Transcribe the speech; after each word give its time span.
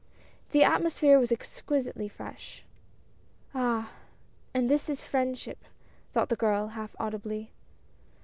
The 0.49 0.63
atmosphere 0.63 1.19
was 1.19 1.31
exquisitely 1.31 2.07
fresh." 2.09 2.63
And 3.53 3.87
this 4.67 4.89
is 4.89 5.03
friendship!" 5.03 5.63
thought 6.15 6.29
the 6.29 6.35
girl, 6.35 6.69
half 6.69 6.95
audibly. 6.99 7.51